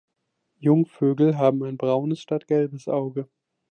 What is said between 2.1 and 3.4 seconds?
statt gelbes Auge.